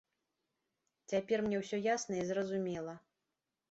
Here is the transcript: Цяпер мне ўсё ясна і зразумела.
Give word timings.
Цяпер 1.13 1.45
мне 1.51 1.63
ўсё 1.63 1.77
ясна 1.95 2.13
і 2.21 2.29
зразумела. 2.35 2.93